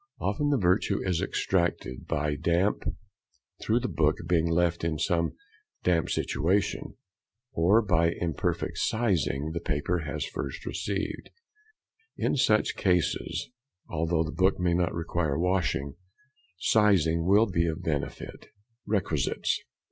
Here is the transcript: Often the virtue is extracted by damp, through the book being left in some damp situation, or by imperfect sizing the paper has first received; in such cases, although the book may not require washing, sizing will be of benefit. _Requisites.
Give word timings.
Often 0.17 0.49
the 0.49 0.57
virtue 0.57 0.99
is 1.07 1.21
extracted 1.21 2.07
by 2.07 2.35
damp, 2.35 2.85
through 3.61 3.81
the 3.81 3.87
book 3.87 4.15
being 4.27 4.49
left 4.49 4.83
in 4.83 4.97
some 4.97 5.33
damp 5.83 6.09
situation, 6.09 6.95
or 7.53 7.83
by 7.83 8.09
imperfect 8.09 8.79
sizing 8.79 9.51
the 9.51 9.59
paper 9.59 9.99
has 9.99 10.25
first 10.25 10.65
received; 10.65 11.29
in 12.17 12.35
such 12.35 12.75
cases, 12.75 13.51
although 13.89 14.23
the 14.23 14.31
book 14.31 14.59
may 14.59 14.73
not 14.73 14.91
require 14.91 15.37
washing, 15.37 15.93
sizing 16.57 17.27
will 17.27 17.45
be 17.45 17.67
of 17.67 17.83
benefit. 17.83 18.47
_Requisites. 18.89 19.51